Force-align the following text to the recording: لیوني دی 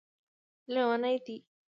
لیوني 0.73 1.15
دی 1.25 1.35